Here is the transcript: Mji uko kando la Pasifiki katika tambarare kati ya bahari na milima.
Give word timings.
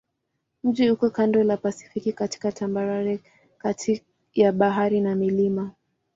Mji 0.63 0.91
uko 0.91 1.09
kando 1.09 1.43
la 1.43 1.57
Pasifiki 1.57 2.13
katika 2.13 2.51
tambarare 2.51 3.19
kati 3.57 4.03
ya 4.33 4.51
bahari 4.51 5.01
na 5.01 5.15
milima. 5.15 5.71